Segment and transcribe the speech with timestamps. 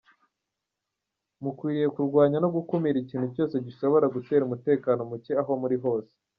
[1.43, 6.13] Mukwiriye kurwanya no gukumira ikintu cyose gishobora gutera umutekano muke aho muri hose."